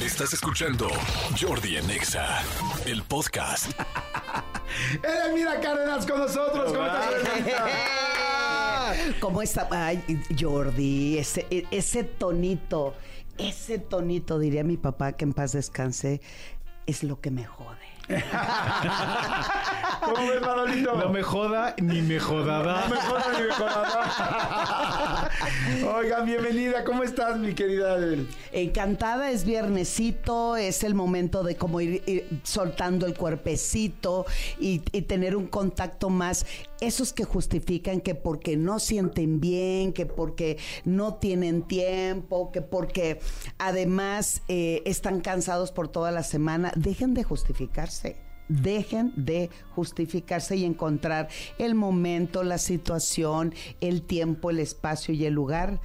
Estás 0.00 0.32
escuchando 0.32 0.88
Jordi 1.40 1.76
en 1.76 1.88
Exa, 1.90 2.42
el 2.86 3.02
podcast. 3.02 3.70
Mira 5.34 5.60
Cárdenas 5.60 6.04
con 6.06 6.18
nosotros. 6.20 6.72
¿Cómo 6.72 6.84
estás? 6.86 7.14
¿Cómo 9.20 9.42
está? 9.42 9.68
Ay, 9.70 10.02
Jordi, 10.38 11.18
ese, 11.18 11.46
e- 11.50 11.66
ese 11.70 12.04
tonito, 12.04 12.94
ese 13.38 13.78
tonito, 13.78 14.38
diría 14.38 14.64
mi 14.64 14.76
papá, 14.76 15.12
que 15.12 15.24
en 15.24 15.32
paz 15.32 15.52
descanse, 15.52 16.20
es 16.86 17.02
lo 17.04 17.20
que 17.20 17.30
me 17.30 17.44
jode. 17.44 17.93
¿Cómo 20.04 20.26
ves, 20.28 20.40
Manolito? 20.42 20.94
No 20.96 21.08
me 21.08 21.22
joda 21.22 21.74
ni 21.80 22.02
me 22.02 22.20
jodada. 22.20 22.86
No 22.88 22.94
me 22.94 23.00
jodas 23.00 23.26
ni 23.32 23.46
me 23.46 23.52
jodas. 23.52 25.30
Oigan, 25.96 26.26
bienvenida. 26.26 26.84
¿Cómo 26.84 27.02
estás, 27.02 27.38
mi 27.38 27.54
querida 27.54 27.92
Adel? 27.94 28.28
Encantada, 28.52 29.30
es 29.30 29.46
viernesito, 29.46 30.56
es 30.56 30.84
el 30.84 30.94
momento 30.94 31.42
de 31.42 31.56
como 31.56 31.80
ir, 31.80 32.02
ir 32.06 32.26
soltando 32.42 33.06
el 33.06 33.14
cuerpecito 33.14 34.26
y, 34.60 34.82
y 34.92 35.02
tener 35.02 35.34
un 35.34 35.46
contacto 35.46 36.10
más. 36.10 36.44
Esos 36.80 37.12
que 37.12 37.24
justifican 37.24 38.00
que 38.00 38.14
porque 38.14 38.56
no 38.56 38.78
sienten 38.78 39.40
bien, 39.40 39.92
que 39.92 40.06
porque 40.06 40.58
no 40.84 41.14
tienen 41.14 41.62
tiempo, 41.62 42.50
que 42.52 42.62
porque 42.62 43.20
además 43.58 44.42
eh, 44.48 44.82
están 44.84 45.20
cansados 45.20 45.70
por 45.72 45.88
toda 45.88 46.10
la 46.10 46.22
semana, 46.22 46.72
dejen 46.76 47.14
de 47.14 47.24
justificarse. 47.24 48.16
Dejen 48.48 49.14
de 49.16 49.48
justificarse 49.74 50.56
y 50.56 50.64
encontrar 50.66 51.28
el 51.58 51.74
momento, 51.74 52.42
la 52.42 52.58
situación, 52.58 53.54
el 53.80 54.02
tiempo, 54.02 54.50
el 54.50 54.58
espacio 54.58 55.14
y 55.14 55.24
el 55.24 55.32
lugar 55.32 55.80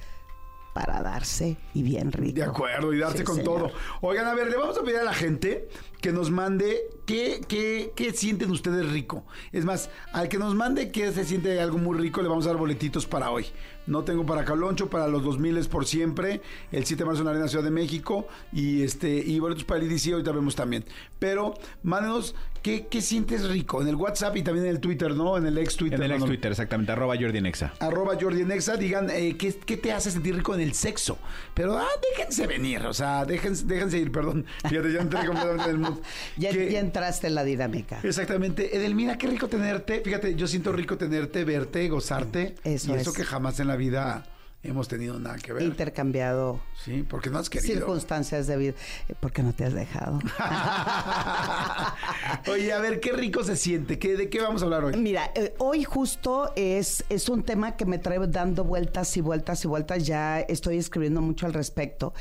para 0.74 1.02
darse 1.02 1.56
y 1.72 1.82
bien 1.82 2.12
rico. 2.12 2.34
De 2.36 2.44
acuerdo, 2.44 2.92
y 2.92 2.98
darse 2.98 3.18
Sí, 3.18 3.24
con 3.24 3.36
señor. 3.36 3.60
todo. 3.70 3.72
Oigan, 4.02 4.26
a 4.26 4.34
ver, 4.34 4.48
le 4.50 4.56
vamos 4.58 4.76
a 4.76 4.82
pedir 4.82 4.98
a 4.98 5.04
la 5.04 5.14
gente 5.14 5.68
que 6.00 6.12
nos 6.12 6.30
mande 6.30 6.88
qué, 7.06 7.40
qué, 7.46 7.92
qué 7.94 8.12
sienten 8.12 8.50
ustedes 8.50 8.90
rico. 8.90 9.24
Es 9.52 9.64
más, 9.64 9.90
al 10.12 10.28
que 10.28 10.38
nos 10.38 10.54
mande 10.54 10.90
que 10.90 11.12
se 11.12 11.24
siente 11.24 11.60
algo 11.60 11.78
muy 11.78 11.98
rico, 11.98 12.22
le 12.22 12.28
vamos 12.28 12.46
a 12.46 12.50
dar 12.50 12.58
boletitos 12.58 13.06
para 13.06 13.30
hoy. 13.30 13.46
No 13.86 14.04
tengo 14.04 14.24
para 14.24 14.44
Caloncho, 14.44 14.88
para 14.88 15.08
los 15.08 15.24
2000 15.24 15.66
por 15.68 15.84
siempre, 15.84 16.42
el 16.70 16.84
7 16.84 17.02
de 17.02 17.06
marzo 17.06 17.22
en 17.22 17.24
la 17.24 17.30
Arena 17.32 17.48
Ciudad 17.48 17.64
de 17.64 17.70
México, 17.70 18.28
y 18.52 18.82
este 18.82 19.10
y 19.16 19.40
boletos 19.40 19.64
para 19.64 19.80
el 19.80 19.90
IDC, 19.90 20.12
ahorita 20.12 20.32
vemos 20.32 20.54
también. 20.54 20.84
Pero 21.18 21.54
mándenos 21.82 22.36
qué, 22.62 22.86
qué 22.88 23.00
sientes 23.00 23.48
rico 23.48 23.82
en 23.82 23.88
el 23.88 23.96
WhatsApp 23.96 24.36
y 24.36 24.42
también 24.42 24.66
en 24.66 24.72
el 24.72 24.80
Twitter, 24.80 25.14
¿no? 25.14 25.36
En 25.36 25.46
el 25.46 25.58
ex 25.58 25.76
Twitter. 25.76 25.98
En 25.98 26.04
el 26.04 26.12
ex. 26.12 26.24
Twitter, 26.24 26.52
exactamente, 26.52 26.92
arroba 26.92 27.16
Jordi 27.18 27.38
en 27.38 27.46
Exa. 27.46 27.72
arroba 27.80 28.16
Jordi 28.20 28.42
en 28.42 28.52
Exa, 28.52 28.76
digan 28.76 29.10
eh, 29.10 29.36
¿qué, 29.36 29.52
qué 29.54 29.76
te 29.76 29.92
hace 29.92 30.10
sentir 30.10 30.36
rico 30.36 30.54
en 30.54 30.60
el 30.60 30.74
sexo. 30.74 31.18
Pero 31.54 31.76
ah, 31.76 31.88
déjense 32.16 32.46
venir, 32.46 32.86
o 32.86 32.94
sea, 32.94 33.24
déjense, 33.24 33.64
déjense 33.64 33.98
ir, 33.98 34.12
perdón. 34.12 34.46
Fíjate, 34.68 34.92
ya 34.92 35.00
entré 35.00 35.26
completamente 35.26 35.64
en 35.64 35.70
el 35.70 35.78
mood. 35.78 35.89
Ya, 36.36 36.50
Que- 36.50 36.70
ya 36.72 36.80
entraste 36.80 37.26
en 37.26 37.34
la 37.34 37.44
dinámica. 37.44 38.00
Exactamente. 38.02 38.76
Edelmira, 38.76 39.18
qué 39.18 39.26
rico 39.26 39.48
tenerte. 39.48 40.00
Fíjate, 40.00 40.34
yo 40.34 40.46
siento 40.46 40.72
rico 40.72 40.96
tenerte, 40.96 41.44
verte, 41.44 41.88
gozarte. 41.88 42.54
Eso 42.64 42.94
y 42.94 42.98
eso 42.98 43.10
es. 43.10 43.16
que 43.16 43.24
jamás 43.24 43.60
en 43.60 43.68
la 43.68 43.76
vida 43.76 44.24
hemos 44.62 44.88
tenido 44.88 45.18
nada 45.18 45.36
que 45.38 45.54
ver. 45.54 45.62
Intercambiado 45.62 46.60
sí, 46.84 47.02
porque 47.08 47.30
no 47.30 47.38
has 47.38 47.48
querido. 47.48 47.74
circunstancias 47.76 48.46
de 48.46 48.56
vida. 48.58 48.74
Eh, 49.08 49.14
¿Por 49.18 49.32
qué 49.32 49.42
no 49.42 49.54
te 49.54 49.64
has 49.64 49.72
dejado? 49.72 50.18
Oye, 52.50 52.72
a 52.72 52.78
ver, 52.78 53.00
qué 53.00 53.12
rico 53.12 53.42
se 53.44 53.56
siente. 53.56 53.98
¿Qué, 53.98 54.16
¿De 54.16 54.28
qué 54.28 54.40
vamos 54.40 54.62
a 54.62 54.64
hablar 54.66 54.84
hoy? 54.84 54.96
Mira, 54.96 55.30
eh, 55.34 55.54
hoy 55.58 55.84
justo 55.84 56.52
es, 56.56 57.04
es 57.08 57.28
un 57.28 57.42
tema 57.42 57.76
que 57.76 57.86
me 57.86 57.98
trae 57.98 58.18
dando 58.28 58.64
vueltas 58.64 59.16
y 59.16 59.20
vueltas 59.20 59.64
y 59.64 59.68
vueltas. 59.68 60.06
Ya 60.06 60.40
estoy 60.40 60.78
escribiendo 60.78 61.20
mucho 61.22 61.46
al 61.46 61.54
respecto. 61.54 62.12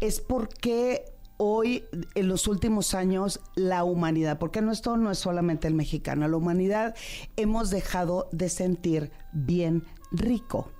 Es 0.00 0.20
porque 0.20 1.04
hoy, 1.38 1.84
en 2.14 2.28
los 2.28 2.46
últimos 2.46 2.94
años, 2.94 3.40
la 3.54 3.84
humanidad, 3.84 4.38
porque 4.38 4.60
no 4.60 4.72
esto 4.72 4.96
no 4.96 5.10
es 5.10 5.18
solamente 5.18 5.66
el 5.66 5.74
mexicano, 5.74 6.28
la 6.28 6.36
humanidad 6.36 6.94
hemos 7.36 7.70
dejado 7.70 8.28
de 8.32 8.50
sentir 8.50 9.10
bien 9.32 9.84
rico. 10.12 10.70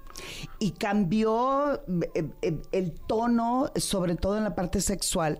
Y 0.58 0.72
cambió 0.72 1.74
eh, 2.14 2.28
eh, 2.42 2.60
el 2.72 2.92
tono, 2.92 3.70
sobre 3.76 4.16
todo 4.16 4.36
en 4.36 4.42
la 4.42 4.56
parte 4.56 4.80
sexual, 4.80 5.38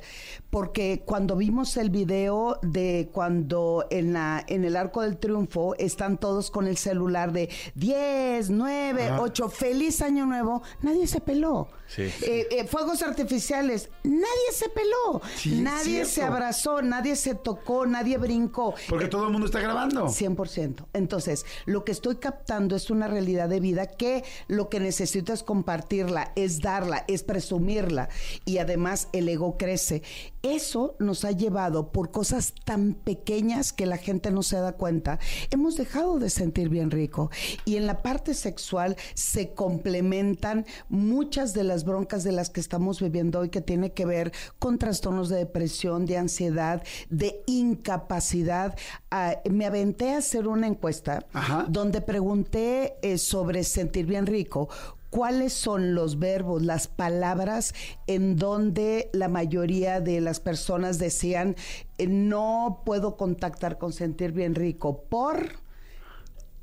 porque 0.51 1.03
cuando 1.05 1.37
vimos 1.37 1.77
el 1.77 1.91
video 1.91 2.59
de 2.63 3.11
cuando 3.13 3.87
en, 3.91 4.13
la, 4.13 4.45
en 4.47 4.65
el 4.65 4.77
Arco 4.77 5.03
del 5.03 5.19
Triunfo 5.19 5.75
están 5.77 6.19
todos 6.19 6.51
con 6.51 6.67
el 6.67 6.77
celular 6.77 7.33
de 7.33 7.51
10, 7.75 8.51
9, 8.51 9.05
Ajá. 9.05 9.21
8, 9.21 9.49
feliz 9.51 10.01
año 10.01 10.27
nuevo, 10.27 10.63
nadie 10.83 11.07
se 11.07 11.21
peló. 11.21 11.69
Sí. 11.87 12.03
Eh, 12.03 12.49
eh, 12.51 12.65
fuegos 12.67 13.03
artificiales, 13.03 13.91
nadie 14.05 14.53
se 14.53 14.69
peló, 14.69 15.23
Sí, 15.37 15.61
nadie 15.63 16.05
se 16.05 16.23
abrazó, 16.23 16.83
nadie 16.83 17.17
se 17.17 17.35
tocó, 17.35 17.87
nadie 17.87 18.19
brincó. 18.19 18.75
Porque 18.89 19.09
todo 19.09 19.25
el 19.25 19.33
mundo 19.33 19.47
está 19.47 19.61
grabando. 19.61 20.07
100%. 20.07 20.87
Entonces, 20.93 21.47
lo 21.65 21.85
que 21.85 21.93
estoy 21.93 22.17
captando 22.17 22.77
es 22.77 22.91
una 22.91 23.09
realidad 23.09 23.49
de 23.49 23.61
vida 23.61 23.87
que 23.87 24.23
lo 24.49 24.69
que 24.69 24.81
necesito 24.81 25.33
es 25.33 25.43
compartirla, 25.43 26.33
es 26.37 26.61
darla, 26.61 27.05
es 27.09 27.23
presumirla. 27.23 28.11
Y 28.45 28.59
además 28.59 29.09
el 29.13 29.29
ego 29.29 29.57
crece. 29.57 30.03
Eso 30.43 30.95
nos 30.99 31.25
ha 31.25 31.33
llevado 31.33 31.91
por 31.91 32.11
cosas 32.11 32.55
tan 32.65 32.95
pequeñas 32.95 33.73
que 33.73 33.87
la 33.87 33.97
gente 33.97 34.31
no 34.31 34.43
se 34.43 34.57
da 34.57 34.73
cuenta. 34.73 35.19
Hemos 35.51 35.77
dejado 35.77 36.19
de 36.19 36.31
sentir 36.31 36.69
bien 36.69 36.91
rico. 36.91 37.31
Y 37.65 37.77
en 37.77 37.87
la 37.87 38.03
parte 38.03 38.35
sexual 38.35 38.97
se 39.15 39.53
complementan 39.55 40.67
muchas 40.89 41.55
de 41.55 41.65
las 41.65 41.85
broncas 41.85 42.25
de 42.25 42.33
las 42.33 42.51
que 42.51 42.61
estamos 42.61 43.01
viviendo 43.01 43.41
hoy 43.41 43.49
que 43.49 43.61
tiene 43.61 43.93
que 43.93 44.07
ver 44.07 44.33
con 44.59 44.79
trastornos 44.79 45.29
de 45.29 45.39
depresión, 45.39 46.07
de 46.07 46.19
ansiedad, 46.19 46.83
de 47.11 47.43
incapacidad. 47.47 48.77
Ah, 49.11 49.37
me 49.51 49.67
aventé 49.67 50.13
a 50.15 50.19
hacer 50.19 50.47
una 50.47 50.67
encuesta 50.67 51.27
Ajá. 51.33 51.67
donde 51.69 52.01
pregunté 52.01 52.97
eh, 53.03 53.19
sobre 53.19 53.65
sentir 53.65 54.07
bien 54.07 54.27
rico. 54.27 54.69
¿Cuáles 55.11 55.55
son 55.55 55.95
los 55.95 56.19
verbos, 56.19 56.63
las 56.63 56.87
palabras 56.87 57.75
en 58.07 58.37
donde 58.37 59.09
la 59.13 59.29
mayoría 59.29 60.01
de 60.01 60.21
las 60.21 60.39
personas 60.39 60.99
decían 60.99 61.57
eh, 61.97 62.07
no 62.07 62.83
puedo 62.85 63.17
contactar 63.17 63.79
con 63.79 63.93
sentir 63.93 64.33
bien 64.33 64.55
rico 64.55 65.03
por 65.09 65.61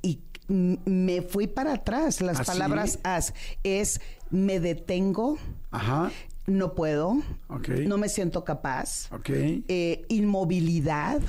y 0.02 0.20
me 0.48 1.24
fui 1.24 1.48
para 1.48 1.74
atrás. 1.74 2.22
Las 2.22 2.40
¿Ah, 2.42 2.44
sí? 2.44 2.52
palabras 2.52 3.00
as 3.04 3.34
es 3.64 4.00
me 4.30 4.60
detengo, 4.60 5.38
Ajá. 5.72 6.12
no 6.46 6.76
puedo, 6.76 7.18
no 7.88 7.98
me 7.98 8.10
siento 8.10 8.44
capaz, 8.44 9.10
eh, 9.28 10.06
inmovilidad, 10.10 11.22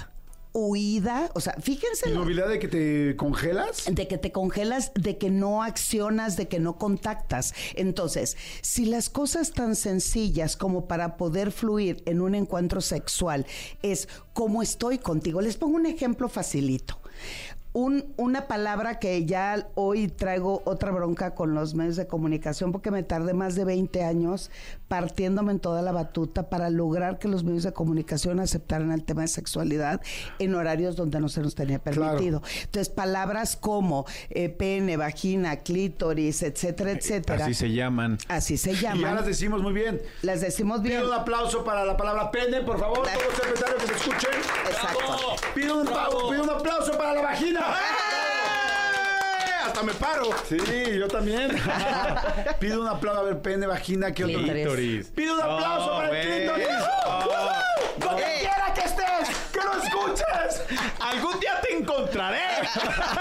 huida, 0.57 1.31
o 1.35 1.41
sea, 1.41 1.55
fíjense 1.61 2.09
¿Inmovilidad 2.09 2.49
de 2.49 2.59
que 2.59 2.69
te 2.69 3.15
congelas? 3.17 3.85
de 3.91 4.09
que 4.09 4.17
te 4.17 4.33
congelas, 4.33 4.91
de 4.95 5.19
que 5.19 5.31
no 5.31 5.63
accionas, 5.63 6.37
de 6.37 6.49
que 6.49 6.59
no 6.59 6.79
contactas. 6.79 7.53
Entonces, 7.75 8.39
si 8.63 8.87
las 8.87 9.11
cosas 9.11 9.53
tan 9.53 9.77
sencillas 9.77 10.57
como 10.57 10.89
para 10.89 11.19
poder 11.19 11.53
fluir 11.53 12.03
en 12.07 12.23
un 12.23 12.35
encuentro 12.35 12.81
sexual 12.81 13.47
es 13.83 14.09
como 14.33 14.63
estoy 14.63 14.99
contigo, 14.99 15.43
les 15.43 15.57
pongo 15.59 15.77
un 15.77 15.87
ejemplo 15.87 16.29
facilito. 16.29 16.99
Un- 17.73 18.15
una 18.17 18.49
palabra 18.49 18.99
que 18.99 19.27
ya 19.27 19.69
hoy 19.75 20.09
traigo 20.09 20.63
otra 20.65 20.91
bronca 20.93 21.35
con 21.35 21.55
los 21.55 21.75
medios 21.75 21.97
de 21.97 22.07
comunicación 22.07 22.73
porque 22.73 22.91
me 22.91 23.03
tardé 23.03 23.35
más 23.35 23.55
de 23.55 23.67
20 23.67 24.03
años 24.03 24.51
partiéndome 24.89 25.53
en 25.53 25.61
toda 25.61 25.83
la 25.83 25.93
batuta 25.93 26.49
para 26.49 26.71
lograr 26.71 27.19
que 27.19 27.29
los 27.29 27.45
medios 27.45 27.65
de 27.65 27.73
comunicación 27.75 28.41
aceptaran 28.41 28.93
el 28.93 29.05
tema 29.05 29.23
de 29.23 29.29
sexualidad 29.29 30.01
en 30.39 30.55
horarios 30.55 30.97
donde 30.97 31.21
no 31.21 31.29
se 31.29 31.43
nos 31.43 31.55
tenía 31.55 31.79
Claro. 31.81 32.01
permitido. 32.13 32.43
Entonces, 32.63 32.89
palabras 32.89 33.57
como 33.57 34.07
eh, 34.31 34.49
pene, 34.49 34.97
vagina, 34.97 35.57
clítoris, 35.57 36.43
etcétera, 36.45 36.93
etcétera. 36.93 37.45
Así 37.45 37.53
se 37.53 37.73
llaman. 37.73 38.17
Así 38.29 38.57
se 38.57 38.73
Y 38.73 38.77
ya 38.77 38.95
llaman. 38.95 39.17
las 39.17 39.27
decimos 39.27 39.61
muy 39.61 39.75
bien. 39.75 40.01
Las 40.23 40.41
decimos 40.41 40.81
bien. 40.81 41.01
Pido 41.03 41.13
un 41.13 41.21
aplauso 41.21 41.63
para 41.63 41.85
la 41.85 41.95
palabra 41.99 42.31
pene, 42.31 42.63
por 42.63 42.79
favor, 42.81 43.05
La- 43.05 43.13
todos 43.13 43.27
los 43.27 43.37
secretarios 43.37 43.83
que 43.83 43.87
se 43.89 43.95
escuchen. 43.95 44.41
Exacto. 44.67 45.17
Pido 45.55 45.77
un, 45.81 45.87
pido 45.87 46.43
un 46.43 46.51
aplauso 46.51 46.93
para 46.97 47.13
la 47.13 47.21
vagina. 47.21 47.66
Hasta 49.67 49.83
me 49.83 49.93
paro. 49.95 50.31
Sí, 50.49 50.57
yo 50.99 51.09
también. 51.09 51.51
Pido 52.61 52.81
un 52.81 52.89
aplauso 52.89 53.21
a 53.21 53.25
ver 53.25 53.39
pene, 53.41 53.67
vagina, 53.67 54.13
¿qué? 54.13 54.23
Clítoris. 54.25 54.53
Clítoris. 54.53 55.07
Pido 55.09 55.35
un 55.35 55.41
aplauso 55.43 55.91
para 55.97 56.21
el 56.21 56.27
clítoris. 56.39 56.69
Oh. 57.07 57.25
Donde 57.99 58.23
Eh. 58.23 58.39
quiera 58.41 58.73
que 58.75 58.81
estés, 58.81 59.37
que 59.53 59.59
lo 59.61 59.83
escuches. 59.83 60.63
Algún 61.01 61.41
día 61.41 61.61
te 61.61 61.77
encontraré. 61.77 62.41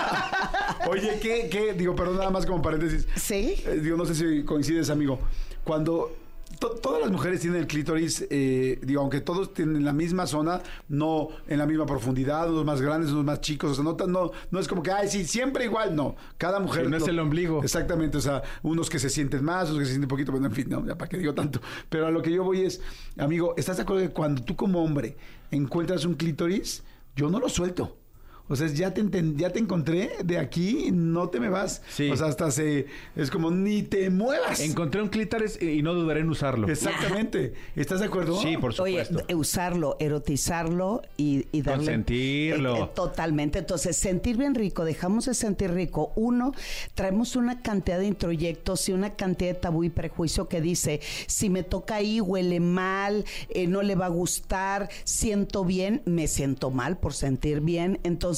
Oye, 0.88 1.19
¿qué, 1.19 1.50
qué? 1.50 1.74
Digo, 1.74 1.95
perdón, 1.95 2.18
nada 2.18 2.30
más 2.30 2.45
como 2.45 2.62
paréntesis. 2.62 3.07
Sí. 3.15 3.63
Eh, 3.65 3.80
digo, 3.81 3.98
no 3.98 4.06
sé 4.06 4.13
si 4.15 4.44
coincides, 4.45 4.89
amigo. 4.89 5.19
Cuando 5.63 6.15
todas 6.59 7.01
las 7.01 7.11
mujeres 7.11 7.41
tienen 7.41 7.61
el 7.61 7.67
clítoris, 7.67 8.25
eh, 8.29 8.79
digo, 8.81 9.01
aunque 9.01 9.21
todos 9.21 9.53
tienen 9.53 9.83
la 9.83 9.93
misma 9.93 10.27
zona, 10.27 10.61
no 10.89 11.29
en 11.47 11.59
la 11.59 11.65
misma 11.65 11.85
profundidad, 11.85 12.49
unos 12.51 12.65
más 12.65 12.81
grandes, 12.81 13.11
unos 13.11 13.25
más 13.25 13.41
chicos, 13.41 13.71
o 13.71 13.75
sea, 13.75 13.83
no, 13.83 13.95
no, 14.07 14.31
no 14.51 14.59
es 14.59 14.67
como 14.67 14.83
que, 14.83 14.91
ay, 14.91 15.07
sí, 15.07 15.25
siempre 15.25 15.65
igual, 15.65 15.95
no. 15.95 16.15
Cada 16.37 16.59
mujer... 16.59 16.85
Sí, 16.85 16.91
no 16.91 16.97
es 16.97 17.07
el 17.07 17.19
ombligo. 17.19 17.63
Exactamente, 17.63 18.17
o 18.17 18.21
sea, 18.21 18.43
unos 18.63 18.89
que 18.89 18.99
se 18.99 19.09
sienten 19.09 19.43
más, 19.43 19.65
otros 19.65 19.79
que 19.79 19.85
se 19.85 19.91
sienten 19.91 20.07
poquito, 20.07 20.31
bueno, 20.31 20.47
en 20.47 20.53
fin, 20.53 20.67
no, 20.69 20.85
ya 20.85 20.97
para 20.97 21.09
qué 21.09 21.17
digo 21.17 21.33
tanto. 21.33 21.59
Pero 21.89 22.07
a 22.07 22.11
lo 22.11 22.21
que 22.21 22.31
yo 22.31 22.43
voy 22.43 22.61
es, 22.61 22.81
amigo, 23.17 23.53
¿estás 23.57 23.77
de 23.77 23.83
acuerdo 23.83 24.03
que 24.03 24.13
cuando 24.13 24.43
tú 24.43 24.55
como 24.55 24.83
hombre 24.83 25.15
encuentras 25.51 26.05
un 26.05 26.15
clítoris, 26.15 26.83
yo 27.15 27.29
no 27.29 27.39
lo 27.39 27.49
suelto? 27.49 27.97
O 28.47 28.56
sea, 28.56 28.68
ya 28.68 28.94
te, 28.94 29.03
enten- 29.03 29.36
ya 29.38 29.50
te 29.50 29.57
encontré 29.57 30.12
de 30.24 30.38
aquí, 30.38 30.89
no 30.92 31.30
te 31.30 31.39
me 31.39 31.50
vas. 31.50 31.81
Sí. 31.89 32.12
O 32.12 32.15
sea, 32.15 32.27
hasta 32.27 32.51
se... 32.51 32.86
Es 33.15 33.31
como, 33.31 33.50
ni 33.50 33.81
te 33.81 34.12
muevas. 34.12 34.59
Encontré 34.59 35.01
un 35.01 35.09
clítoris 35.09 35.59
y 35.59 35.81
no 35.81 35.95
dudaré 35.95 36.19
en 36.19 36.30
usarlo. 36.30 36.68
Exactamente. 36.68 37.53
¿Estás 37.75 38.01
de 38.01 38.06
acuerdo? 38.06 38.39
Sí, 38.39 38.56
por 38.57 38.80
Oye, 38.80 39.03
supuesto. 39.06 39.25
d- 39.27 39.33
usarlo, 39.36 39.97
erotizarlo 40.00 41.01
y, 41.18 41.47
y 41.51 41.63
darle... 41.63 41.86
Consentirlo. 41.86 42.75
Eh, 42.75 42.80
eh, 42.83 42.89
totalmente. 42.94 43.57
Entonces, 43.57 43.97
sentir 43.97 44.38
bien 44.38 44.53
rico, 44.53 44.86
dejamos 44.86 45.25
de 45.25 45.33
sentir 45.33 45.71
rico. 45.71 46.13
Uno, 46.15 46.51
traemos 46.94 47.36
una 47.36 47.63
cantidad 47.63 47.98
de 47.98 48.06
introyectos 48.06 48.88
y 48.89 48.94
una 48.94 49.15
cantidad 49.15 49.53
de 49.56 49.59
tabú 49.59 49.83
y 49.83 49.89
prejuicio 49.89 50.48
que 50.48 50.62
dice, 50.62 51.00
si 51.25 51.50
me 51.50 51.63
toca 51.63 51.95
ahí, 51.95 52.21
huele 52.21 52.59
mal, 52.59 53.25
eh, 53.50 53.65
no 53.65 53.81
le 53.81 53.95
va 53.95 54.06
a 54.06 54.09
gustar, 54.09 54.89
siento 55.03 55.65
bien, 55.65 56.03
me 56.06 56.27
siento 56.27 56.69
mal 56.69 56.98
por 57.00 57.13
sentir 57.13 57.62
bien. 57.62 58.00
Entonces, 58.03 58.34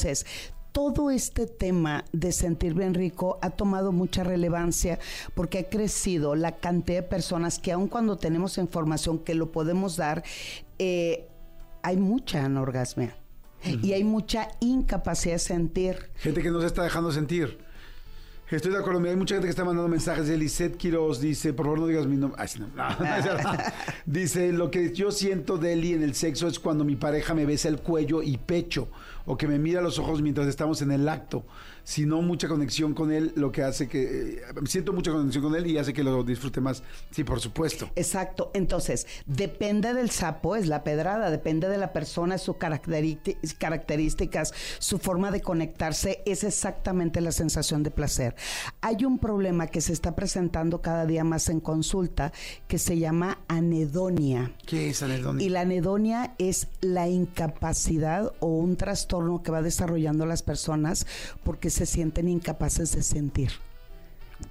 todo 0.72 1.10
este 1.10 1.48
tema 1.48 2.06
de 2.12 2.32
sentir 2.32 2.76
bien 2.76 2.94
rico 2.94 3.40
ha 3.42 3.50
tomado 3.50 3.92
mucha 3.92 4.24
relevancia 4.24 5.00
porque 5.34 5.60
ha 5.60 5.70
crecido 5.70 6.36
la 6.36 6.58
cantidad 6.58 7.00
de 7.00 7.08
personas 7.08 7.58
que 7.58 7.72
aun 7.72 7.88
cuando 7.88 8.18
tenemos 8.18 8.60
información 8.60 9.18
que 9.18 9.34
lo 9.34 9.52
podemos 9.52 9.98
dar, 9.98 10.24
eh, 10.78 11.28
hay 11.82 11.98
mucha 11.98 12.46
anorgasmia 12.46 13.18
y 13.64 13.94
hay 13.94 14.04
mucha 14.04 14.50
incapacidad 14.60 15.36
de 15.36 15.40
sentir. 15.40 16.12
Gente 16.16 16.44
que 16.44 16.52
no 16.52 16.62
se 16.62 16.68
está 16.68 16.84
dejando 16.84 17.12
sentir. 17.12 17.58
Estoy 18.50 18.72
de 18.72 18.78
acuerdo. 18.78 19.02
Mira, 19.02 19.12
hay 19.12 19.18
mucha 19.18 19.36
gente 19.36 19.48
que 19.48 19.50
está 19.50 19.66
mandando 19.66 19.90
mensajes. 19.90 20.30
Elisette 20.30 20.78
Quiroz 20.78 21.20
dice, 21.20 21.52
por 21.52 21.66
favor 21.66 21.80
no 21.80 21.88
digas 21.88 22.08
mi 22.08 22.16
nombre. 22.16 22.42
Ay, 22.42 22.48
no, 22.58 22.68
no, 22.76 23.58
dice, 24.06 24.54
lo 24.54 24.72
que 24.72 24.94
yo 24.94 25.12
siento 25.12 25.58
de 25.58 25.74
Eli 25.74 25.94
en 25.94 26.04
el 26.04 26.16
sexo 26.16 26.48
es 26.48 26.58
cuando 26.58 26.86
mi 26.86 26.96
pareja 26.96 27.34
me 27.34 27.46
besa 27.46 27.68
el 27.68 27.80
cuello 27.80 28.24
y 28.24 28.38
pecho 28.38 28.88
o 29.26 29.38
que 29.38 29.48
me 29.48 29.60
mira 29.60 29.82
a 29.82 29.84
los 29.84 30.00
ojos 30.00 30.22
mientras 30.22 30.48
estamos 30.48 30.82
en 30.82 30.92
el 30.92 31.10
acto. 31.10 31.46
Si 31.88 32.06
no, 32.06 32.22
mucha 32.22 32.50
conexión 32.50 32.94
con 32.94 33.14
él, 33.14 33.32
lo 33.38 33.54
que 33.54 33.64
hace 33.64 33.88
que... 33.88 34.04
eh, 34.04 34.42
siento 34.66 34.92
mucha 34.92 35.10
conexión 35.14 35.42
con 35.42 35.56
él 35.56 35.68
y 35.68 35.78
hace 35.78 35.94
que 35.94 36.04
lo 36.04 36.22
disfrute 36.22 36.60
más. 36.60 36.84
Sí, 37.12 37.24
por 37.24 37.40
supuesto. 37.40 37.90
Exacto. 37.96 38.52
Entonces, 38.54 39.08
depende 39.26 39.94
del 39.94 40.10
sapo, 40.10 40.58
es 40.58 40.68
la 40.68 40.84
pedrada, 40.84 41.32
depende 41.32 41.70
de 41.70 41.78
la 41.78 41.94
persona, 41.94 42.38
sus 42.40 42.58
características, 42.58 44.54
su 44.80 45.00
forma 45.00 45.32
de 45.32 45.40
conectarse, 45.40 46.24
es 46.26 46.44
exactamente 46.44 47.22
la 47.22 47.32
sensación 47.32 47.84
de 47.84 47.92
placer. 47.92 48.36
Hay 48.82 49.06
un 49.06 49.18
problema 49.18 49.68
que 49.68 49.80
se 49.80 49.94
está 49.94 50.14
presentando 50.14 50.82
cada 50.82 51.06
día 51.06 51.24
más 51.24 51.48
en 51.48 51.62
consulta 51.62 52.34
que 52.68 52.80
se 52.80 53.00
llama 53.00 53.40
anedonia. 53.48 54.52
¿Qué 54.66 54.90
es 54.90 55.04
anedonia? 55.04 55.46
Y 55.46 55.48
la 55.48 55.62
anedonia 55.62 56.36
es 56.38 56.68
la 56.82 57.08
incapacidad 57.08 58.34
o 58.42 58.48
un 58.48 58.76
trastorno 58.76 59.42
que 59.42 59.52
va 59.52 59.62
desarrollando 59.62 60.26
las 60.26 60.44
personas 60.44 61.08
porque 61.46 61.77
se 61.78 61.86
sienten 61.86 62.28
incapaces 62.28 62.92
de 62.94 63.04
sentir 63.04 63.52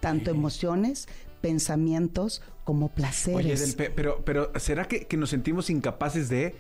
tanto 0.01 0.31
emociones, 0.31 1.09
pensamientos 1.41 2.43
como 2.65 2.89
placeres. 2.89 3.37
Oye, 3.37 3.57
del 3.57 3.93
pero, 3.93 4.25
pero 4.25 4.53
¿será 4.57 4.87
que, 4.87 5.07
que 5.07 5.17
nos 5.17 5.31
sentimos 5.31 5.71
incapaces 5.71 6.29
de 6.29 6.55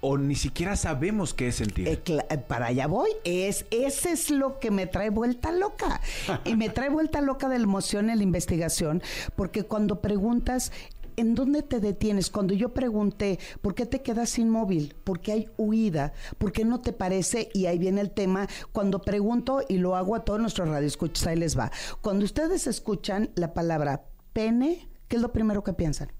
o 0.00 0.18
ni 0.18 0.34
siquiera 0.34 0.76
sabemos 0.76 1.32
qué 1.32 1.48
es 1.48 1.56
sentir? 1.56 1.88
Eh, 1.88 2.02
eh, 2.06 2.38
para 2.38 2.66
allá 2.66 2.86
voy. 2.86 3.10
Es, 3.24 3.64
ese 3.70 4.12
es 4.12 4.30
lo 4.30 4.60
que 4.60 4.70
me 4.70 4.86
trae 4.86 5.08
vuelta 5.08 5.50
loca. 5.52 6.00
y 6.44 6.56
me 6.56 6.68
trae 6.68 6.90
vuelta 6.90 7.22
loca 7.22 7.48
de 7.48 7.58
la 7.58 7.64
emoción 7.64 8.10
en 8.10 8.18
la 8.18 8.22
investigación, 8.22 9.02
porque 9.34 9.64
cuando 9.64 10.00
preguntas, 10.00 10.72
¿en 11.16 11.34
dónde 11.34 11.62
te 11.62 11.80
detienes? 11.80 12.30
Cuando 12.30 12.54
yo 12.54 12.74
pregunté, 12.74 13.38
¿por 13.62 13.74
qué 13.74 13.86
te 13.86 14.02
quedas 14.02 14.38
inmóvil? 14.38 14.94
¿Por 15.04 15.20
qué 15.20 15.32
hay 15.32 15.48
huida? 15.56 16.12
¿Por 16.38 16.52
qué 16.52 16.64
no 16.64 16.80
te 16.80 16.92
parece? 16.92 17.48
Y 17.54 17.66
ahí 17.66 17.78
viene 17.78 18.00
el 18.00 18.10
tema. 18.10 18.48
Cuando 18.72 19.00
pregunto, 19.02 19.60
y 19.68 19.78
lo 19.78 19.96
hago 19.96 20.14
a 20.16 20.24
todos 20.24 20.40
nuestros 20.40 20.68
radioescuchas, 20.68 21.26
ahí 21.26 21.36
les 21.36 21.58
va. 21.58 21.70
Cuando 22.00 22.24
ustedes 22.24 22.66
escuchan 22.66 23.30
la 23.34 23.54
palabra 23.54 24.04
pene, 24.32 24.88
¿qué 25.08 25.16
es 25.16 25.22
lo 25.22 25.32
primero 25.32 25.62
que 25.64 25.72
piensan? 25.72 26.12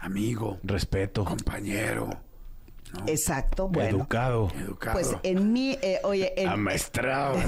Amigo, 0.00 0.58
Respeto. 0.62 1.24
compañero, 1.24 2.10
¿no? 2.94 3.04
Exacto, 3.08 3.68
bueno. 3.68 3.98
Educado. 3.98 4.50
educado. 4.58 4.94
Pues 4.94 5.16
en 5.22 5.52
mi, 5.52 5.72
eh, 5.82 6.00
oye, 6.04 6.32
en, 6.40 6.48
Amaestrado. 6.48 7.38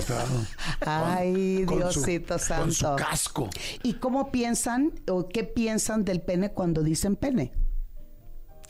Ay, 0.81 1.65
Con 1.67 1.79
su- 1.93 2.01
Diosito 2.05 2.39
santo. 2.39 2.65
Con 2.65 2.73
su 2.73 2.97
casco. 2.97 3.51
¿Y 3.83 3.95
cómo 3.95 4.31
piensan 4.31 4.93
o 5.09 5.29
qué 5.29 5.45
piensan 5.45 6.05
del 6.05 6.21
pene 6.21 6.53
cuando 6.53 6.83
dicen 6.83 7.17
pene? 7.17 7.53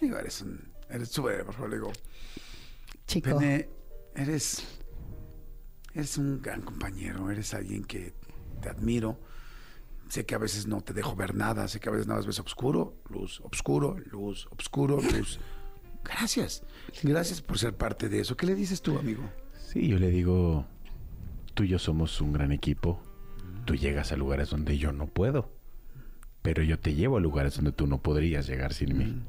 Digo, 0.01 0.19
eres 0.19 0.41
un... 0.43 0.73
Eres 0.89 1.09
súper, 1.09 1.45
por 1.45 1.55
favor, 1.55 1.71
le 1.71 1.77
digo. 1.77 1.93
Chico. 3.07 3.39
Pene, 3.39 3.69
eres, 4.15 4.65
eres 5.95 6.17
un 6.19 6.41
gran 6.41 6.63
compañero, 6.63 7.31
eres 7.31 7.55
alguien 7.55 7.85
que 7.85 8.15
te 8.61 8.69
admiro. 8.69 9.19
Sé 10.09 10.25
que 10.25 10.37
a 10.37 10.39
veces 10.39 10.69
no 10.69 10.81
te 10.83 10.93
dejo 10.93 11.17
ver 11.17 11.35
nada, 11.35 11.67
sé 11.67 11.81
que 11.81 11.89
a 11.89 11.93
veces 11.93 12.07
nada 12.07 12.21
más 12.21 12.27
ves 12.27 12.39
oscuro, 12.39 12.95
luz, 13.11 13.41
oscuro, 13.41 13.97
luz, 14.13 14.47
oscuro, 14.57 15.01
luz. 15.01 15.41
Gracias, 16.09 16.63
gracias 17.03 17.41
por 17.43 17.59
ser 17.59 17.75
parte 17.75 18.09
de 18.09 18.21
eso. 18.21 18.37
¿Qué 18.37 18.47
le 18.47 18.55
dices 18.55 18.81
tú, 18.81 18.99
amigo? 18.99 19.23
Sí, 19.59 19.89
yo 19.89 19.99
le 19.99 20.11
digo, 20.11 20.65
tú 21.55 21.65
y 21.65 21.69
yo 21.69 21.79
somos 21.79 22.21
un 22.21 22.33
gran 22.33 22.53
equipo. 22.53 23.01
Tú 23.65 23.75
llegas 23.75 24.13
a 24.13 24.17
lugares 24.17 24.51
donde 24.51 24.79
yo 24.79 24.93
no 24.93 25.07
puedo. 25.07 25.51
Pero 26.43 26.63
yo 26.63 26.79
te 26.79 26.95
llevo 26.95 27.17
a 27.17 27.21
lugares 27.21 27.57
donde 27.57 27.73
tú 27.73 27.89
no 27.89 28.01
podrías 28.01 28.47
llegar 28.47 28.73
sin 28.73 28.97
mí. 28.97 29.23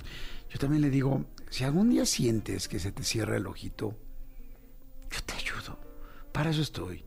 Yo 0.52 0.60
también 0.60 0.82
le 0.82 0.92
digo, 0.92 1.26
si 1.50 1.64
algún 1.64 1.90
día 1.90 2.06
sientes 2.06 2.68
que 2.68 2.80
se 2.80 2.92
te 2.92 3.04
cierra 3.04 3.38
el 3.38 3.48
ojito, 3.48 3.98
yo 5.12 5.20
te 5.26 5.34
ayudo. 5.34 5.80
Para 6.32 6.52
eso 6.52 6.62
estoy. 6.62 7.04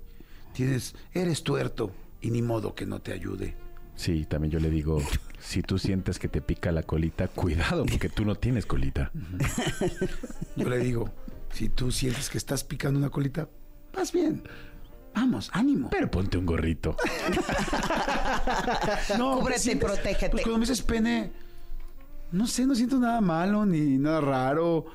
Tienes, 0.52 0.96
eres 1.14 1.44
tuerto 1.44 1.93
y 2.20 2.31
ni 2.31 2.43
modo 2.43 2.75
que 2.75 2.87
no 2.87 3.00
te 3.00 3.12
ayude. 3.12 3.55
Sí, 3.94 4.25
también 4.25 4.50
yo 4.50 4.58
le 4.58 4.70
digo, 4.70 5.00
si 5.41 5.63
tú 5.63 5.79
sientes 5.79 6.19
que 6.19 6.29
te 6.29 6.41
pica 6.41 6.71
la 6.73 6.83
colita, 6.83 7.29
cuidado, 7.29 7.85
porque 7.87 8.09
tú 8.09 8.25
no 8.25 8.35
tienes 8.35 8.67
colita. 8.67 9.11
Yo 10.57 10.69
le 10.69 10.79
digo, 10.79 11.11
si 11.53 11.69
tú 11.69 11.91
sientes 11.91 12.29
que 12.31 12.39
estás 12.39 12.63
picando 12.65 12.99
una 12.99 13.11
colita, 13.11 13.49
vas 13.95 14.13
bien. 14.13 14.43
Vamos, 15.15 15.51
ánimo. 15.53 15.91
Pero 15.91 16.11
ponte 16.11 16.39
un 16.39 16.47
gorrito. 16.47 16.97
No, 19.19 19.39
Cúbrete 19.39 19.63
¿qué 19.65 19.73
y 19.73 19.77
protégete. 19.77 20.31
Pues 20.31 20.43
cuando 20.45 20.59
me 20.59 20.63
dices 20.63 20.83
pene, 20.83 21.33
no 22.31 22.47
sé, 22.47 22.65
no 22.65 22.75
siento 22.75 22.99
nada 22.99 23.21
malo 23.21 23.67
ni 23.67 23.99
nada 23.99 24.21
raro. 24.21 24.87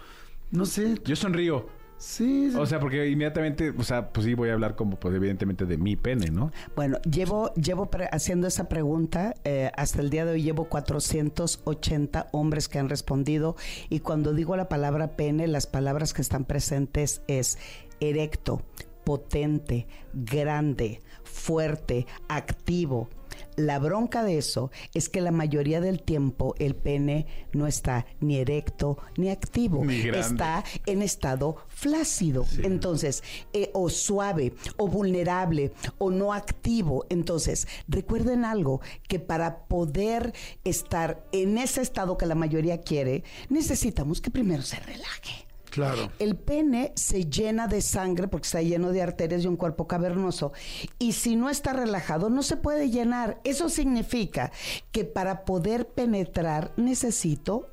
No 0.52 0.66
sé. 0.66 0.96
Yo 1.04 1.16
sonrío. 1.16 1.68
Sí. 1.98 2.52
O 2.58 2.66
sea, 2.66 2.80
porque 2.80 3.08
inmediatamente, 3.10 3.74
o 3.76 3.84
sea, 3.84 4.10
pues 4.12 4.26
sí 4.26 4.34
voy 4.34 4.50
a 4.50 4.54
hablar 4.54 4.76
como, 4.76 5.00
pues 5.00 5.16
evidentemente 5.16 5.66
de 5.66 5.78
mi 5.78 5.96
pene, 5.96 6.30
¿no? 6.30 6.52
Bueno, 6.76 6.98
llevo, 7.10 7.54
llevo 7.56 7.90
pre- 7.90 8.10
haciendo 8.12 8.48
esa 8.48 8.68
pregunta, 8.70 9.34
eh, 9.44 9.72
hasta 9.78 10.02
el 10.02 10.10
día 10.10 10.26
de 10.26 10.34
hoy 10.34 10.44
llevo 10.44 10.66
480 10.66 12.28
hombres 12.32 12.68
que 12.68 12.80
han 12.80 12.90
respondido 12.90 13.56
y 13.90 14.00
cuando 14.02 14.34
digo 14.34 14.56
la 14.56 14.70
palabra 14.70 15.16
pene, 15.16 15.48
las 15.48 15.68
palabras 15.68 16.14
que 16.14 16.22
están 16.22 16.46
presentes 16.46 17.22
es 17.28 17.58
erecto, 18.00 18.62
potente, 19.04 19.88
grande, 20.14 21.00
fuerte, 21.24 22.08
activo. 22.28 23.10
La 23.56 23.80
bronca 23.80 24.24
de 24.24 24.38
eso 24.38 24.72
es 24.94 25.10
que 25.10 25.22
la 25.22 25.32
mayoría 25.32 25.82
del 25.82 26.02
tiempo 26.02 26.56
el 26.60 26.76
pene 26.76 27.26
no 27.54 27.68
está 27.68 28.06
ni 28.20 28.38
erecto 28.38 28.98
ni 29.18 29.30
activo, 29.30 29.84
Ni 29.86 30.02
está 30.10 30.64
en 30.86 31.02
estado 31.02 31.58
flácido. 31.68 32.46
Entonces, 32.64 33.24
eh, 33.54 33.72
o 33.74 33.90
suave, 33.90 34.54
o 34.78 34.88
vulnerable, 34.88 35.72
o 35.98 36.12
no 36.12 36.34
activo. 36.34 37.06
Entonces, 37.10 37.68
recuerden 37.88 38.46
algo, 38.46 38.82
que 39.08 39.20
para 39.20 39.66
poder 39.68 40.34
estar 40.64 41.26
en 41.32 41.58
ese 41.58 41.82
estado 41.82 42.18
que 42.18 42.26
la 42.26 42.36
mayoría 42.36 42.82
quiere, 42.82 43.24
necesitamos 43.50 44.22
que 44.22 44.32
primero 44.32 44.64
se 44.64 44.80
relaje. 44.80 45.46
Claro. 45.76 46.10
El 46.20 46.38
pene 46.38 46.94
se 46.96 47.26
llena 47.26 47.68
de 47.68 47.82
sangre 47.82 48.30
porque 48.30 48.46
está 48.46 48.62
lleno 48.62 48.94
de 48.94 49.02
arterias 49.02 49.44
y 49.44 49.48
un 49.48 49.58
cuerpo 49.58 49.88
cavernoso. 49.88 50.54
Y 51.00 51.12
si 51.12 51.36
no 51.36 51.50
está 51.50 51.74
relajado, 51.74 52.30
no 52.30 52.44
se 52.44 52.56
puede 52.56 52.90
llenar. 52.90 53.42
Eso 53.44 53.68
significa 53.68 54.54
que 54.94 55.04
para 55.04 55.44
poder 55.44 55.90
penetrar 55.90 56.72
necesito 56.78 57.72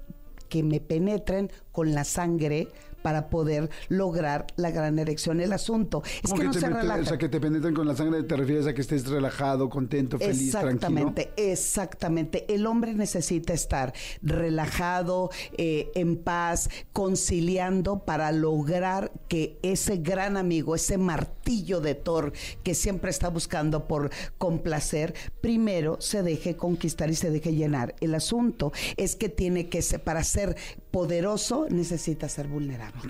que 0.48 0.64
me 0.64 0.80
penetren 0.80 1.52
con 1.70 1.94
la 1.94 2.02
sangre 2.02 2.66
para 3.02 3.28
poder 3.28 3.70
lograr 3.88 4.46
la 4.56 4.70
gran 4.70 4.98
erección. 4.98 5.40
El 5.40 5.52
asunto 5.52 6.02
es 6.22 6.32
que, 6.32 6.44
no 6.44 6.50
te 6.52 6.60
se 6.60 6.68
relaja. 6.68 7.00
O 7.00 7.04
sea, 7.04 7.18
que 7.18 7.28
te 7.28 7.40
penetran 7.40 7.74
con 7.74 7.86
la 7.86 7.96
sangre, 7.96 8.22
te 8.22 8.36
refieres 8.36 8.66
a 8.66 8.74
que 8.74 8.80
estés 8.80 9.06
relajado, 9.08 9.68
contento, 9.68 10.18
feliz, 10.18 10.52
tranquilo. 10.52 10.74
Exactamente, 10.74 11.32
exactamente. 11.36 12.52
El 12.52 12.66
hombre 12.66 12.94
necesita 12.94 13.52
estar 13.52 13.92
relajado, 14.22 15.30
eh, 15.56 15.90
en 15.94 16.16
paz, 16.16 16.70
conciliando 16.92 18.04
para 18.04 18.32
lograr 18.32 19.12
que 19.28 19.58
ese 19.62 19.98
gran 19.98 20.36
amigo, 20.36 20.74
ese 20.74 20.98
martillo 20.98 21.80
de 21.80 21.94
Thor 21.94 22.32
que 22.62 22.74
siempre 22.74 23.10
está 23.10 23.28
buscando 23.28 23.86
por 23.86 24.10
complacer, 24.38 25.14
primero 25.40 26.00
se 26.00 26.22
deje 26.22 26.56
conquistar 26.56 27.10
y 27.10 27.14
se 27.14 27.30
deje 27.30 27.54
llenar. 27.54 27.94
El 28.00 28.14
asunto 28.14 28.72
es 28.96 29.16
que 29.16 29.28
tiene 29.28 29.68
que 29.68 29.82
ser, 29.82 30.02
para 30.02 30.24
ser 30.24 30.56
poderoso 30.92 31.66
necesita 31.70 32.28
ser 32.28 32.46
vulnerable. 32.46 33.00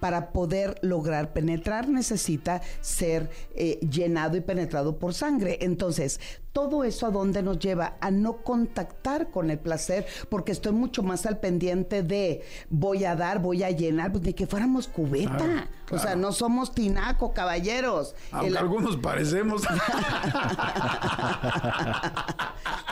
Para 0.00 0.30
poder 0.30 0.78
lograr 0.82 1.32
penetrar 1.32 1.88
necesita 1.88 2.60
ser 2.80 3.30
eh, 3.54 3.78
llenado 3.88 4.36
y 4.36 4.40
penetrado 4.40 4.98
por 4.98 5.14
sangre. 5.14 5.58
Entonces, 5.60 6.18
todo 6.52 6.82
eso 6.82 7.06
a 7.06 7.10
dónde 7.10 7.42
nos 7.42 7.58
lleva 7.60 7.98
a 8.00 8.10
no 8.10 8.38
contactar 8.38 9.30
con 9.30 9.50
el 9.50 9.58
placer, 9.60 10.06
porque 10.28 10.50
estoy 10.50 10.72
mucho 10.72 11.02
más 11.04 11.24
al 11.26 11.38
pendiente 11.38 12.02
de 12.02 12.42
voy 12.70 13.04
a 13.04 13.14
dar, 13.14 13.38
voy 13.40 13.62
a 13.62 13.70
llenar, 13.70 14.10
pues 14.10 14.24
de 14.24 14.34
que 14.34 14.46
fuéramos 14.48 14.88
cubeta. 14.88 15.36
Claro, 15.36 15.68
O 15.92 15.98
sea, 15.98 16.16
no 16.16 16.32
somos 16.32 16.74
tinaco, 16.74 17.32
caballeros. 17.32 18.16
Aunque 18.32 18.48
El- 18.48 18.56
algunos 18.56 18.96
parecemos. 18.96 19.62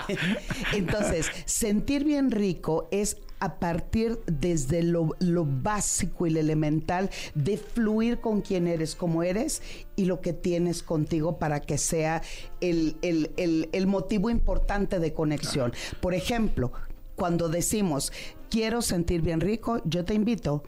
Entonces, 0.73 1.27
sentir 1.45 2.05
bien 2.05 2.31
rico 2.31 2.89
es 2.91 3.19
a 3.39 3.59
partir 3.59 4.19
desde 4.27 4.83
lo, 4.83 5.11
lo 5.21 5.45
básico 5.45 6.27
y 6.27 6.31
lo 6.31 6.41
elemental 6.41 7.11
de 7.35 7.59
fluir 7.59 8.21
con 8.21 8.41
quien 8.41 8.67
eres, 8.67 8.95
como 8.95 9.23
eres 9.23 9.61
y 9.95 10.07
lo 10.07 10.23
que 10.23 10.33
tienes 10.33 10.83
contigo 10.83 11.39
para 11.39 11.61
que 11.61 11.77
sea 11.77 12.23
el, 12.61 12.97
el- 13.03 13.31
el- 13.37 13.69
el 13.73 13.87
motivo 13.87 14.31
importante 14.31 14.99
de 15.01 15.13
conexión. 15.13 15.73
Por 16.01 16.15
ejemplo, 16.15 16.73
cuando 17.15 17.49
decimos 17.49 18.11
quiero 18.51 18.81
sentir 18.81 19.21
bien 19.21 19.41
rico, 19.41 19.83
yo 19.85 20.05
te 20.05 20.15
invito. 20.15 20.63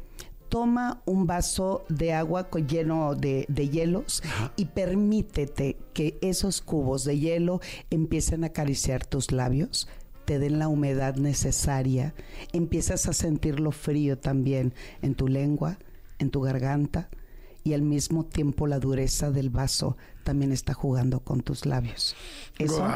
Toma 0.49 1.02
un 1.05 1.26
vaso 1.26 1.85
de 1.88 2.12
agua 2.14 2.49
co- 2.49 2.59
lleno 2.59 3.14
de, 3.14 3.45
de 3.49 3.69
hielos 3.69 4.23
y 4.57 4.67
permítete 4.67 5.76
que 5.93 6.19
esos 6.23 6.62
cubos 6.62 7.05
de 7.05 7.19
hielo 7.19 7.61
empiecen 7.90 8.45
a 8.45 8.49
acariciar 8.49 9.05
tus 9.05 9.31
labios, 9.31 9.88
te 10.25 10.38
den 10.38 10.59
la 10.59 10.69
humedad 10.69 11.17
necesaria, 11.17 12.14
empiezas 12.52 13.07
a 13.09 13.12
sentir 13.12 13.61
lo 13.61 13.73
frío 13.73 14.19
también 14.19 14.73
en 15.02 15.14
tu 15.14 15.28
lengua, 15.28 15.78
en 16.19 16.31
tu 16.31 16.40
garganta 16.40 17.09
y 17.68 17.75
al 17.75 17.82
mismo 17.82 18.25
tiempo 18.25 18.66
la 18.66 18.78
dureza 18.80 19.30
del 19.30 19.50
vaso 19.50 19.96
también 20.25 20.52
está 20.52 20.75
jugando 20.75 21.20
con 21.20 21.40
tus 21.40 21.64
labios. 21.66 22.14
Eso, 22.58 22.87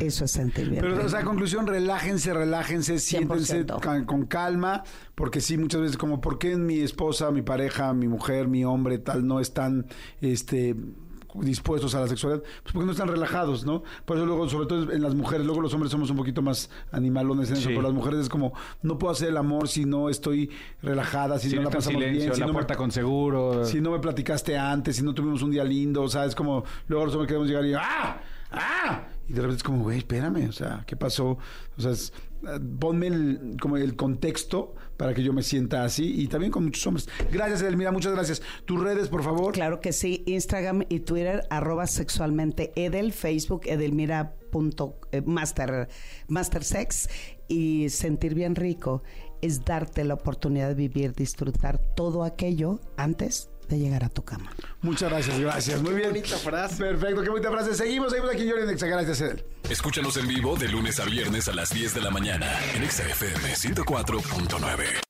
eso 0.00 0.24
es 0.24 0.30
sentir 0.30 0.70
bien. 0.70 0.82
Pero, 0.82 1.04
o 1.04 1.08
sea, 1.08 1.22
conclusión, 1.24 1.66
relájense, 1.66 2.32
relájense, 2.32 2.98
siéntense 2.98 3.64
100%. 3.66 3.80
ca- 3.80 4.06
con 4.06 4.26
calma, 4.26 4.82
porque 5.14 5.40
sí, 5.40 5.58
muchas 5.58 5.80
veces 5.82 5.96
como, 5.96 6.20
¿por 6.20 6.38
qué 6.38 6.56
mi 6.56 6.80
esposa, 6.80 7.30
mi 7.30 7.42
pareja, 7.42 7.92
mi 7.94 8.08
mujer, 8.08 8.48
mi 8.48 8.64
hombre, 8.64 8.98
tal, 8.98 9.26
no 9.26 9.40
están, 9.40 9.86
este 10.20 10.76
dispuestos 11.40 11.94
a 11.94 12.00
la 12.00 12.08
sexualidad, 12.08 12.42
pues 12.62 12.72
porque 12.72 12.86
no 12.86 12.92
están 12.92 13.08
relajados, 13.08 13.64
¿no? 13.64 13.82
Por 14.04 14.16
eso 14.16 14.26
luego, 14.26 14.48
sobre 14.48 14.66
todo 14.66 14.92
en 14.92 15.02
las 15.02 15.14
mujeres, 15.14 15.46
luego 15.46 15.60
los 15.60 15.72
hombres 15.74 15.90
somos 15.92 16.10
un 16.10 16.16
poquito 16.16 16.42
más 16.42 16.70
animalones 16.92 17.48
en 17.50 17.54
eso, 17.56 17.62
Sí. 17.64 17.68
pero 17.70 17.82
las 17.82 17.92
mujeres 17.92 18.20
es 18.20 18.28
como, 18.28 18.52
no 18.82 18.98
puedo 18.98 19.12
hacer 19.12 19.28
el 19.28 19.36
amor 19.36 19.68
si 19.68 19.84
no 19.84 20.08
estoy 20.08 20.50
relajada, 20.82 21.38
si, 21.38 21.50
Si 21.50 21.56
no 21.56 21.62
no 21.62 21.68
la 21.70 21.76
pasamos 21.76 22.00
silencio, 22.00 22.22
bien, 22.22 22.34
si 22.34 22.40
la 22.40 22.46
no 22.46 22.52
me- 22.52 22.56
puerta 22.58 22.76
con 22.76 22.90
seguro. 22.90 23.64
si 23.64 23.80
no 23.80 23.90
me 23.90 23.98
platicaste 23.98 24.56
antes, 24.56 24.96
si 24.96 25.02
no 25.02 25.14
tuvimos 25.14 25.42
un 25.42 25.50
día 25.50 25.64
lindo, 25.64 26.02
o 26.02 26.08
sea, 26.08 26.24
es 26.24 26.34
como, 26.34 26.64
luego 26.88 27.06
los 27.06 27.14
hombres 27.14 27.28
queremos 27.28 27.48
llegar 27.48 27.64
y 27.66 27.74
¡ah! 27.74 28.20
¡ah! 28.52 29.02
Y 29.28 29.32
de 29.32 29.40
repente 29.40 29.56
es 29.58 29.62
como, 29.64 29.82
güey, 29.82 29.98
espérame, 29.98 30.48
o 30.48 30.52
sea, 30.52 30.84
¿qué 30.86 30.96
pasó? 30.96 31.36
O 31.76 31.80
sea, 31.80 31.90
es, 31.90 32.12
eh, 32.46 32.60
ponme 32.78 33.08
el, 33.08 33.56
como 33.60 33.76
el 33.76 33.96
contexto 33.96 34.74
para 34.96 35.14
que 35.14 35.22
yo 35.22 35.32
me 35.32 35.42
sienta 35.42 35.84
así 35.84 36.20
y 36.20 36.28
también 36.28 36.52
con 36.52 36.64
muchos 36.64 36.86
hombres. 36.86 37.08
Gracias, 37.30 37.62
Edelmira, 37.62 37.92
muchas 37.92 38.12
gracias. 38.12 38.42
Tus 38.64 38.82
redes, 38.82 39.08
por 39.08 39.22
favor. 39.22 39.52
Claro 39.52 39.80
que 39.80 39.92
sí, 39.92 40.22
Instagram 40.26 40.84
y 40.88 41.00
Twitter, 41.00 41.42
arroba 41.50 41.86
sexualmente 41.86 42.72
Edel, 42.76 43.12
Facebook 43.12 43.62
Edelmira 43.66 44.34
punto, 44.50 44.98
eh, 45.12 45.22
master, 45.22 45.88
master 46.28 46.64
sex 46.64 47.08
y 47.48 47.88
sentir 47.90 48.34
bien 48.34 48.54
rico 48.54 49.02
es 49.42 49.64
darte 49.64 50.04
la 50.04 50.14
oportunidad 50.14 50.68
de 50.68 50.74
vivir, 50.74 51.12
disfrutar 51.12 51.78
todo 51.94 52.24
aquello 52.24 52.80
antes 52.96 53.50
de 53.68 53.78
llegar 53.78 54.04
a 54.04 54.08
tu 54.08 54.24
cama. 54.24 54.50
Muchas 54.82 55.10
gracias, 55.10 55.38
gracias. 55.38 55.82
Muy 55.82 55.94
bien. 55.94 56.10
bonita 56.10 56.36
frase. 56.36 56.76
Perfecto, 56.76 57.22
qué 57.22 57.30
bonita 57.30 57.50
frase. 57.50 57.74
Seguimos, 57.74 58.10
seguimos 58.10 58.32
aquí 58.32 58.48
en 58.48 58.66
Nexa. 58.66 58.86
Gracias, 58.86 59.20
Edel. 59.20 59.44
Escúchanos 59.68 60.16
en 60.16 60.28
vivo 60.28 60.56
de 60.56 60.68
lunes 60.68 61.00
a 61.00 61.04
viernes 61.04 61.48
a 61.48 61.52
las 61.52 61.70
10 61.70 61.94
de 61.94 62.00
la 62.00 62.10
mañana 62.10 62.46
en 62.74 62.84
Exa 62.84 63.04
FM 63.04 63.54
104.9. 63.54 65.05